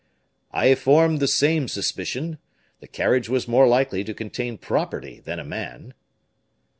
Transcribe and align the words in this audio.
"I 0.51 0.73
formed 0.73 1.19
the 1.19 1.27
same 1.27 1.67
suspicion; 1.67 2.39
the 2.79 2.87
carriage 2.87 3.29
was 3.29 3.47
more 3.47 3.67
likely 3.67 4.03
to 4.05 4.15
contain 4.15 4.57
property 4.57 5.19
than 5.19 5.37
a 5.37 5.45
man." 5.45 5.93